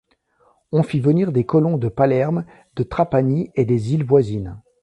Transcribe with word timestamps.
On 0.71 0.81
fit 0.81 0.99
venir 0.99 1.31
des 1.31 1.43
colons 1.45 1.77
de 1.77 1.87
Palerme, 1.87 2.47
de 2.75 2.81
Trapani 2.81 3.51
et 3.53 3.65
des 3.65 3.93
îles 3.93 4.03
voisines. 4.03 4.59